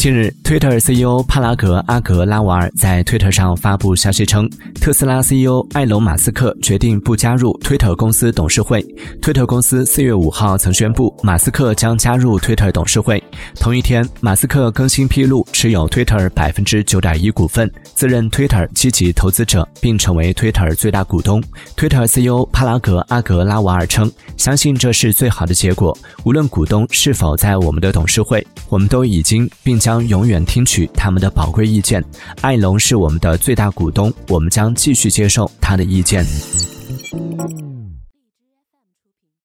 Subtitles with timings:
[0.00, 4.48] 近日，Twitter CEO 帕拉格阿格拉瓦尔在 Twitter 上发布消息称，
[4.80, 8.80] 特斯拉 CEO 埃隆马斯克决定不加入 Twitter 公司董事会。
[9.20, 13.22] Twitter 公司四月五号曾宣布，马斯克将加入 Twitter 董事会。
[13.56, 21.42] 同一天，马斯克更新披露持有 Twitter 百分之九点一股份，自任 Twitter 积极投资者，并成为 Twitter 最大股东。
[21.76, 25.94] Twitter CEO 帕拉格阿格拉瓦尔称，相信这是最好的结果，
[26.24, 29.89] 无论股东是否在我们的董事会，我们都已经并将。
[29.90, 32.00] 将永远听取他们的宝贵意见
[32.42, 36.24] 艾龙是我们的最大股东我们将继续接受他的意见